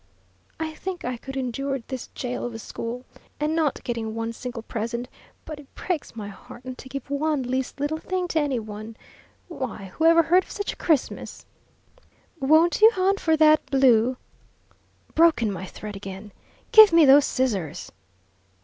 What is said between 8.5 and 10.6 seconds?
one! Why, who ever heard of